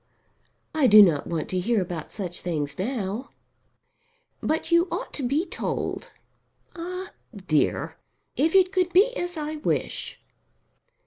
[0.73, 3.29] "I do not want to hear about such things now."
[4.41, 6.11] "But you ought to be told.
[6.75, 7.11] Ah,
[7.45, 7.97] dear;
[8.35, 10.19] if it could be as I wish!"